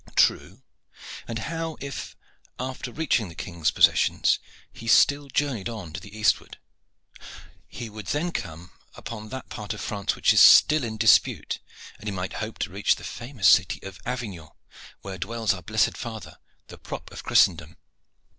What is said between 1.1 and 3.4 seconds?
And how if, after reaching the